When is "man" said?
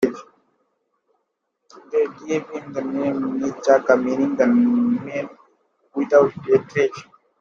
4.47-5.29